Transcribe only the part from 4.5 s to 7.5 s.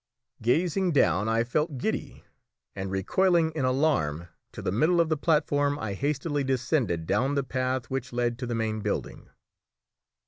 to the middle of the platform, I hastily descended down the